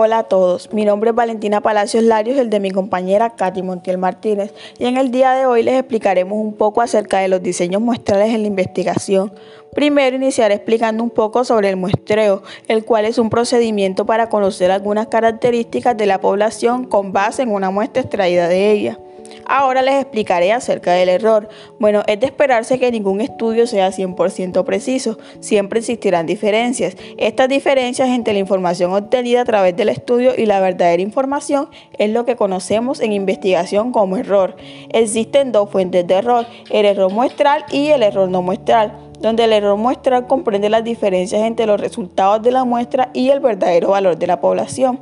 Hola 0.00 0.18
a 0.18 0.22
todos, 0.22 0.72
mi 0.72 0.84
nombre 0.84 1.10
es 1.10 1.16
Valentina 1.16 1.60
Palacios 1.60 2.04
Larios, 2.04 2.38
el 2.38 2.50
de 2.50 2.60
mi 2.60 2.70
compañera 2.70 3.30
Katy 3.30 3.62
Montiel 3.62 3.98
Martínez, 3.98 4.54
y 4.78 4.84
en 4.84 4.96
el 4.96 5.10
día 5.10 5.32
de 5.32 5.44
hoy 5.46 5.64
les 5.64 5.74
explicaremos 5.74 6.38
un 6.38 6.52
poco 6.54 6.82
acerca 6.82 7.18
de 7.18 7.26
los 7.26 7.42
diseños 7.42 7.82
muestrales 7.82 8.32
en 8.32 8.42
la 8.42 8.46
investigación. 8.46 9.32
Primero 9.74 10.14
iniciaré 10.14 10.54
explicando 10.54 11.02
un 11.02 11.10
poco 11.10 11.42
sobre 11.42 11.70
el 11.70 11.76
muestreo, 11.76 12.44
el 12.68 12.84
cual 12.84 13.06
es 13.06 13.18
un 13.18 13.28
procedimiento 13.28 14.06
para 14.06 14.28
conocer 14.28 14.70
algunas 14.70 15.08
características 15.08 15.96
de 15.96 16.06
la 16.06 16.20
población 16.20 16.84
con 16.84 17.12
base 17.12 17.42
en 17.42 17.50
una 17.50 17.70
muestra 17.70 18.00
extraída 18.00 18.46
de 18.46 18.70
ella. 18.70 19.00
Ahora 19.46 19.82
les 19.82 20.00
explicaré 20.00 20.52
acerca 20.52 20.92
del 20.92 21.08
error. 21.08 21.48
Bueno, 21.78 22.02
es 22.06 22.20
de 22.20 22.26
esperarse 22.26 22.78
que 22.78 22.90
ningún 22.90 23.20
estudio 23.20 23.66
sea 23.66 23.90
100% 23.90 24.64
preciso, 24.64 25.18
siempre 25.40 25.80
existirán 25.80 26.26
diferencias. 26.26 26.96
Estas 27.16 27.48
diferencias 27.48 28.08
entre 28.08 28.32
la 28.32 28.40
información 28.40 28.92
obtenida 28.92 29.42
a 29.42 29.44
través 29.44 29.76
del 29.76 29.88
estudio 29.88 30.32
y 30.36 30.46
la 30.46 30.60
verdadera 30.60 31.02
información 31.02 31.68
es 31.98 32.10
lo 32.10 32.24
que 32.24 32.36
conocemos 32.36 33.00
en 33.00 33.12
investigación 33.12 33.92
como 33.92 34.16
error. 34.16 34.56
Existen 34.90 35.52
dos 35.52 35.70
fuentes 35.70 36.06
de 36.06 36.14
error, 36.14 36.46
el 36.70 36.86
error 36.86 37.12
muestral 37.12 37.64
y 37.70 37.88
el 37.88 38.02
error 38.02 38.28
no 38.28 38.42
muestral 38.42 39.08
donde 39.20 39.44
el 39.44 39.52
error 39.52 39.76
muestral 39.76 40.26
comprende 40.26 40.68
las 40.68 40.84
diferencias 40.84 41.42
entre 41.42 41.66
los 41.66 41.80
resultados 41.80 42.40
de 42.42 42.52
la 42.52 42.64
muestra 42.64 43.10
y 43.12 43.30
el 43.30 43.40
verdadero 43.40 43.88
valor 43.88 44.16
de 44.16 44.26
la 44.26 44.40
población 44.40 45.00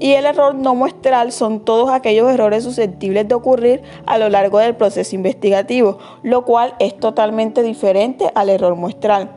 y 0.00 0.12
el 0.12 0.26
error 0.26 0.54
no 0.54 0.74
muestral 0.74 1.32
son 1.32 1.60
todos 1.60 1.90
aquellos 1.90 2.30
errores 2.30 2.64
susceptibles 2.64 3.26
de 3.26 3.34
ocurrir 3.34 3.82
a 4.06 4.18
lo 4.18 4.28
largo 4.28 4.58
del 4.58 4.76
proceso 4.76 5.16
investigativo, 5.16 5.98
lo 6.22 6.44
cual 6.44 6.74
es 6.78 6.98
totalmente 6.98 7.62
diferente 7.62 8.30
al 8.34 8.48
error 8.48 8.76
muestral. 8.76 9.30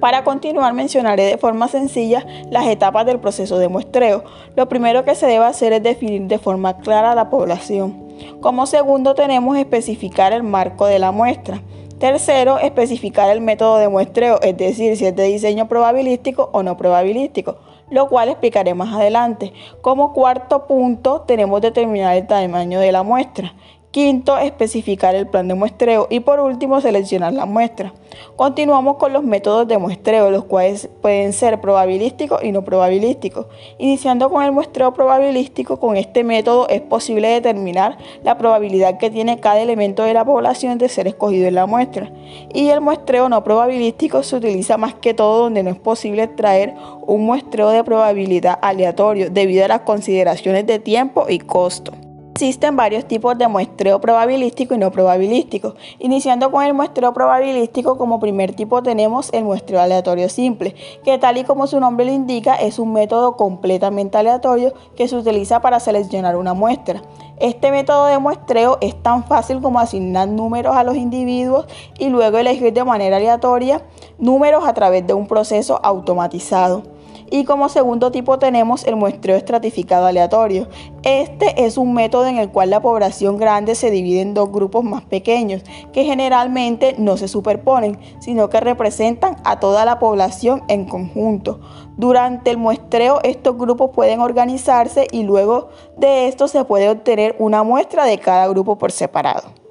Para 0.00 0.24
continuar 0.24 0.72
mencionaré 0.72 1.24
de 1.24 1.38
forma 1.38 1.68
sencilla 1.68 2.26
las 2.50 2.66
etapas 2.66 3.06
del 3.06 3.20
proceso 3.20 3.58
de 3.58 3.68
muestreo. 3.68 4.24
Lo 4.56 4.68
primero 4.68 5.04
que 5.04 5.14
se 5.14 5.26
debe 5.26 5.44
hacer 5.44 5.72
es 5.72 5.82
definir 5.82 6.22
de 6.22 6.38
forma 6.38 6.78
clara 6.78 7.14
la 7.14 7.30
población. 7.30 8.08
Como 8.40 8.66
segundo 8.66 9.14
tenemos 9.14 9.56
especificar 9.56 10.32
el 10.32 10.42
marco 10.42 10.86
de 10.86 10.98
la 10.98 11.12
muestra. 11.12 11.62
Tercero, 12.00 12.58
especificar 12.58 13.30
el 13.30 13.40
método 13.40 13.76
de 13.76 13.88
muestreo, 13.88 14.40
es 14.42 14.56
decir, 14.56 14.96
si 14.96 15.06
es 15.06 15.14
de 15.14 15.22
diseño 15.22 15.68
probabilístico 15.68 16.50
o 16.52 16.64
no 16.64 16.76
probabilístico 16.76 17.58
lo 17.92 18.08
cual 18.08 18.30
explicaré 18.30 18.74
más 18.74 18.94
adelante. 18.94 19.52
Como 19.82 20.14
cuarto 20.14 20.66
punto 20.66 21.20
tenemos 21.20 21.60
determinar 21.60 22.16
el 22.16 22.26
tamaño 22.26 22.80
de 22.80 22.90
la 22.90 23.02
muestra. 23.02 23.54
Quinto, 23.92 24.38
especificar 24.38 25.14
el 25.14 25.26
plan 25.26 25.48
de 25.48 25.54
muestreo. 25.54 26.06
Y 26.08 26.20
por 26.20 26.40
último, 26.40 26.80
seleccionar 26.80 27.34
la 27.34 27.44
muestra. 27.44 27.92
Continuamos 28.36 28.96
con 28.96 29.12
los 29.12 29.22
métodos 29.22 29.68
de 29.68 29.76
muestreo, 29.76 30.30
los 30.30 30.46
cuales 30.46 30.88
pueden 31.02 31.34
ser 31.34 31.60
probabilísticos 31.60 32.42
y 32.42 32.52
no 32.52 32.64
probabilísticos. 32.64 33.48
Iniciando 33.76 34.30
con 34.30 34.44
el 34.44 34.50
muestreo 34.50 34.94
probabilístico, 34.94 35.78
con 35.78 35.98
este 35.98 36.24
método 36.24 36.68
es 36.70 36.80
posible 36.80 37.28
determinar 37.28 37.98
la 38.24 38.38
probabilidad 38.38 38.96
que 38.96 39.10
tiene 39.10 39.40
cada 39.40 39.60
elemento 39.60 40.04
de 40.04 40.14
la 40.14 40.24
población 40.24 40.78
de 40.78 40.88
ser 40.88 41.06
escogido 41.06 41.46
en 41.46 41.54
la 41.54 41.66
muestra. 41.66 42.10
Y 42.54 42.70
el 42.70 42.80
muestreo 42.80 43.28
no 43.28 43.44
probabilístico 43.44 44.22
se 44.22 44.36
utiliza 44.36 44.78
más 44.78 44.94
que 44.94 45.12
todo 45.12 45.42
donde 45.42 45.62
no 45.62 45.68
es 45.68 45.78
posible 45.78 46.22
extraer 46.22 46.74
un 47.06 47.26
muestreo 47.26 47.68
de 47.68 47.84
probabilidad 47.84 48.58
aleatorio 48.62 49.28
debido 49.28 49.66
a 49.66 49.68
las 49.68 49.80
consideraciones 49.80 50.66
de 50.66 50.78
tiempo 50.78 51.26
y 51.28 51.40
costo. 51.40 51.92
Existen 52.34 52.76
varios 52.76 53.04
tipos 53.04 53.36
de 53.36 53.46
muestreo 53.46 54.00
probabilístico 54.00 54.74
y 54.74 54.78
no 54.78 54.90
probabilístico. 54.90 55.74
Iniciando 55.98 56.50
con 56.50 56.64
el 56.64 56.72
muestreo 56.72 57.12
probabilístico, 57.12 57.98
como 57.98 58.20
primer 58.20 58.54
tipo 58.54 58.82
tenemos 58.82 59.28
el 59.34 59.44
muestreo 59.44 59.82
aleatorio 59.82 60.30
simple, 60.30 60.74
que 61.04 61.18
tal 61.18 61.36
y 61.36 61.44
como 61.44 61.66
su 61.66 61.78
nombre 61.78 62.06
lo 62.06 62.12
indica, 62.12 62.54
es 62.54 62.78
un 62.78 62.94
método 62.94 63.36
completamente 63.36 64.16
aleatorio 64.16 64.72
que 64.96 65.08
se 65.08 65.16
utiliza 65.16 65.60
para 65.60 65.78
seleccionar 65.78 66.36
una 66.36 66.54
muestra. 66.54 67.02
Este 67.38 67.70
método 67.70 68.06
de 68.06 68.18
muestreo 68.18 68.78
es 68.80 69.00
tan 69.02 69.24
fácil 69.24 69.60
como 69.60 69.78
asignar 69.78 70.26
números 70.26 70.74
a 70.74 70.84
los 70.84 70.96
individuos 70.96 71.66
y 71.98 72.08
luego 72.08 72.38
elegir 72.38 72.72
de 72.72 72.82
manera 72.82 73.18
aleatoria 73.18 73.82
números 74.18 74.64
a 74.66 74.72
través 74.72 75.06
de 75.06 75.12
un 75.12 75.28
proceso 75.28 75.78
automatizado. 75.84 76.91
Y 77.34 77.44
como 77.44 77.70
segundo 77.70 78.12
tipo 78.12 78.38
tenemos 78.38 78.84
el 78.84 78.94
muestreo 78.94 79.36
estratificado 79.36 80.04
aleatorio. 80.04 80.68
Este 81.02 81.64
es 81.64 81.78
un 81.78 81.94
método 81.94 82.26
en 82.26 82.36
el 82.36 82.50
cual 82.50 82.68
la 82.68 82.82
población 82.82 83.38
grande 83.38 83.74
se 83.74 83.90
divide 83.90 84.20
en 84.20 84.34
dos 84.34 84.52
grupos 84.52 84.84
más 84.84 85.02
pequeños, 85.04 85.62
que 85.94 86.04
generalmente 86.04 86.94
no 86.98 87.16
se 87.16 87.28
superponen, 87.28 87.98
sino 88.20 88.50
que 88.50 88.60
representan 88.60 89.36
a 89.44 89.60
toda 89.60 89.86
la 89.86 89.98
población 89.98 90.62
en 90.68 90.84
conjunto. 90.84 91.60
Durante 91.96 92.50
el 92.50 92.58
muestreo 92.58 93.20
estos 93.22 93.56
grupos 93.56 93.92
pueden 93.94 94.20
organizarse 94.20 95.06
y 95.10 95.22
luego 95.22 95.70
de 95.96 96.28
esto 96.28 96.48
se 96.48 96.66
puede 96.66 96.90
obtener 96.90 97.34
una 97.38 97.62
muestra 97.62 98.04
de 98.04 98.18
cada 98.18 98.46
grupo 98.48 98.76
por 98.76 98.92
separado. 98.92 99.61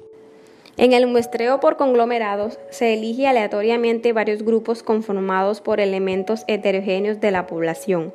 En 0.78 0.94
el 0.94 1.06
muestreo 1.06 1.60
por 1.60 1.76
conglomerados 1.76 2.58
se 2.70 2.94
elige 2.94 3.26
aleatoriamente 3.26 4.14
varios 4.14 4.42
grupos 4.42 4.82
conformados 4.82 5.60
por 5.60 5.80
elementos 5.80 6.44
heterogéneos 6.48 7.20
de 7.20 7.30
la 7.30 7.46
población, 7.46 8.14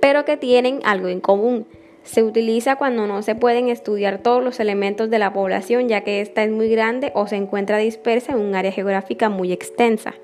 pero 0.00 0.24
que 0.24 0.36
tienen 0.36 0.78
algo 0.84 1.08
en 1.08 1.20
común. 1.20 1.66
Se 2.04 2.22
utiliza 2.22 2.76
cuando 2.76 3.08
no 3.08 3.22
se 3.22 3.34
pueden 3.34 3.68
estudiar 3.68 4.18
todos 4.18 4.44
los 4.44 4.60
elementos 4.60 5.10
de 5.10 5.18
la 5.18 5.32
población 5.32 5.88
ya 5.88 6.02
que 6.02 6.20
ésta 6.20 6.44
es 6.44 6.50
muy 6.52 6.68
grande 6.68 7.10
o 7.14 7.26
se 7.26 7.36
encuentra 7.36 7.78
dispersa 7.78 8.32
en 8.32 8.38
un 8.38 8.54
área 8.54 8.72
geográfica 8.72 9.28
muy 9.28 9.52
extensa. 9.52 10.14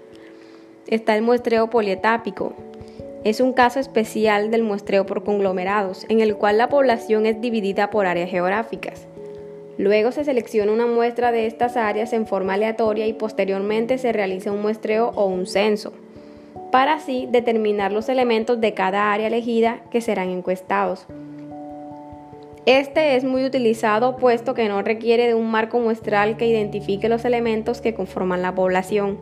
Está 0.86 1.16
el 1.16 1.22
muestreo 1.22 1.70
polietápico. 1.70 2.54
Es 3.24 3.40
un 3.40 3.52
caso 3.52 3.80
especial 3.80 4.52
del 4.52 4.62
muestreo 4.62 5.06
por 5.06 5.24
conglomerados, 5.24 6.06
en 6.08 6.20
el 6.20 6.36
cual 6.36 6.56
la 6.56 6.68
población 6.68 7.26
es 7.26 7.40
dividida 7.40 7.90
por 7.90 8.06
áreas 8.06 8.30
geográficas. 8.30 9.08
Luego 9.78 10.10
se 10.10 10.24
selecciona 10.24 10.72
una 10.72 10.88
muestra 10.88 11.30
de 11.30 11.46
estas 11.46 11.76
áreas 11.76 12.12
en 12.12 12.26
forma 12.26 12.54
aleatoria 12.54 13.06
y 13.06 13.12
posteriormente 13.12 13.96
se 13.98 14.12
realiza 14.12 14.50
un 14.50 14.60
muestreo 14.60 15.12
o 15.14 15.26
un 15.26 15.46
censo, 15.46 15.92
para 16.72 16.94
así 16.94 17.28
determinar 17.30 17.92
los 17.92 18.08
elementos 18.08 18.60
de 18.60 18.74
cada 18.74 19.12
área 19.12 19.28
elegida 19.28 19.80
que 19.92 20.00
serán 20.00 20.30
encuestados. 20.30 21.06
Este 22.66 23.14
es 23.14 23.22
muy 23.22 23.44
utilizado 23.44 24.16
puesto 24.16 24.52
que 24.52 24.68
no 24.68 24.82
requiere 24.82 25.28
de 25.28 25.34
un 25.34 25.48
marco 25.48 25.78
muestral 25.78 26.36
que 26.36 26.48
identifique 26.48 27.08
los 27.08 27.24
elementos 27.24 27.80
que 27.80 27.94
conforman 27.94 28.42
la 28.42 28.56
población. 28.56 29.16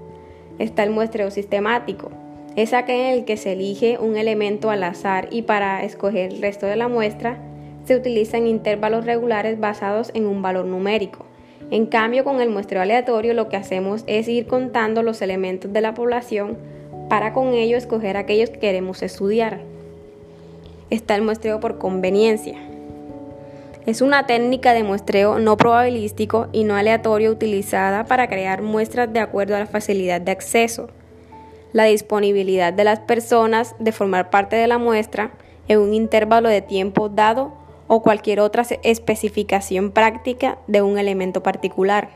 Está 0.59 0.85
el 0.85 0.91
muestreo 0.91 1.31
sistemático. 1.31 2.11
Es 2.57 2.73
aquel 2.73 2.97
en 2.97 3.13
el 3.13 3.25
que 3.27 3.37
se 3.37 3.53
elige 3.53 3.99
un 3.99 4.17
elemento 4.17 4.71
al 4.71 4.83
azar 4.83 5.29
y 5.31 5.43
para 5.43 5.85
escoger 5.85 6.33
el 6.33 6.41
resto 6.41 6.65
de 6.65 6.77
la 6.77 6.89
muestra 6.89 7.39
se 7.87 7.95
utilizan 7.95 8.47
intervalos 8.47 9.07
regulares 9.07 9.61
basados 9.61 10.11
en 10.15 10.27
un 10.27 10.43
valor 10.43 10.65
numérico. 10.65 11.25
En 11.71 11.87
cambio, 11.87 12.25
con 12.25 12.41
el 12.41 12.51
muestreo 12.51 12.83
aleatorio 12.83 13.33
lo 13.33 13.49
que 13.49 13.57
hacemos 13.57 14.03
es 14.07 14.29
ir 14.29 14.47
contando 14.47 15.03
los 15.03 15.23
elementos 15.23 15.73
de 15.73 15.81
la 15.81 15.95
población 15.95 16.59
para 17.09 17.33
con 17.33 17.55
ello 17.55 17.77
escoger 17.77 18.17
aquellos 18.17 18.51
que 18.51 18.59
queremos 18.59 19.03
estudiar. 19.03 19.61
Está 20.91 21.15
el 21.15 21.23
muestreo 21.23 21.61
por 21.61 21.79
conveniencia. 21.79 22.57
Es 23.87 24.01
una 24.01 24.27
técnica 24.27 24.75
de 24.75 24.83
muestreo 24.83 25.39
no 25.39 25.57
probabilístico 25.57 26.49
y 26.53 26.65
no 26.65 26.75
aleatorio 26.75 27.31
utilizada 27.31 28.05
para 28.05 28.29
crear 28.29 28.63
muestras 28.63 29.13
de 29.13 29.21
acuerdo 29.21 29.55
a 29.55 29.61
la 29.61 29.67
facilidad 29.67 30.21
de 30.21 30.33
acceso, 30.33 30.89
la 31.73 31.85
disponibilidad 31.85 32.73
de 32.73 32.83
las 32.83 32.99
personas 32.99 33.77
de 33.79 33.93
formar 33.93 34.31
parte 34.31 34.57
de 34.57 34.67
la 34.67 34.79
muestra 34.79 35.31
en 35.69 35.79
un 35.79 35.95
intervalo 35.95 36.49
de 36.49 36.63
tiempo 36.63 37.09
dado 37.09 37.66
o 37.89 38.03
cualquier 38.03 38.41
otra 38.41 38.65
especificación 38.83 39.91
práctica 39.91 40.59
de 40.67 40.83
un 40.83 40.99
elemento 40.99 41.43
particular. 41.43 42.11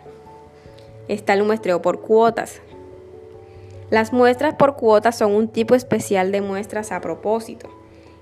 Está 1.09 1.35
el 1.35 1.45
muestreo 1.45 1.83
por 1.83 2.01
cuotas. 2.01 2.61
Las 3.91 4.13
muestras 4.13 4.55
por 4.55 4.77
cuotas 4.77 5.17
son 5.17 5.33
un 5.33 5.49
tipo 5.49 5.75
especial 5.75 6.31
de 6.31 6.41
muestras 6.41 6.93
a 6.93 7.01
propósito. 7.01 7.69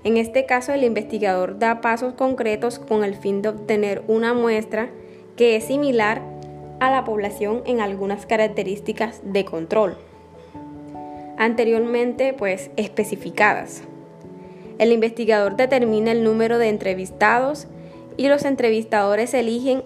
En 0.03 0.17
este 0.17 0.45
caso, 0.45 0.73
el 0.73 0.83
investigador 0.83 1.59
da 1.59 1.81
pasos 1.81 2.13
concretos 2.13 2.79
con 2.79 3.03
el 3.03 3.15
fin 3.15 3.41
de 3.41 3.49
obtener 3.49 4.03
una 4.07 4.33
muestra 4.33 4.89
que 5.35 5.55
es 5.55 5.65
similar 5.65 6.21
a 6.79 6.89
la 6.89 7.03
población 7.03 7.61
en 7.65 7.81
algunas 7.81 8.25
características 8.25 9.21
de 9.23 9.45
control, 9.45 9.97
anteriormente 11.37 12.33
pues 12.33 12.71
especificadas. 12.77 13.83
El 14.79 14.91
investigador 14.91 15.55
determina 15.55 16.11
el 16.11 16.23
número 16.23 16.57
de 16.57 16.69
entrevistados 16.69 17.67
y 18.17 18.27
los 18.27 18.45
entrevistadores 18.45 19.33
eligen 19.35 19.83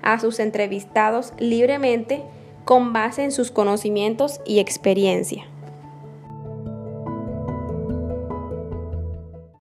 a 0.00 0.18
sus 0.18 0.40
entrevistados 0.40 1.32
libremente 1.38 2.22
con 2.64 2.92
base 2.92 3.24
en 3.24 3.32
sus 3.32 3.50
conocimientos 3.50 4.40
y 4.46 4.60
experiencia. 4.60 5.44